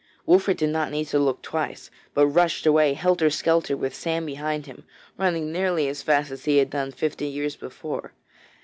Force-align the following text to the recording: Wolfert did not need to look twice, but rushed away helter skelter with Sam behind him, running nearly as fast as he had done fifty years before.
Wolfert 0.25 0.57
did 0.57 0.71
not 0.71 0.89
need 0.89 1.05
to 1.09 1.19
look 1.19 1.43
twice, 1.43 1.91
but 2.15 2.25
rushed 2.25 2.65
away 2.65 2.93
helter 2.95 3.29
skelter 3.29 3.77
with 3.77 3.93
Sam 3.93 4.25
behind 4.25 4.65
him, 4.65 4.83
running 5.15 5.51
nearly 5.51 5.87
as 5.87 6.01
fast 6.01 6.31
as 6.31 6.45
he 6.45 6.57
had 6.57 6.71
done 6.71 6.91
fifty 6.91 7.27
years 7.27 7.55
before. 7.55 8.11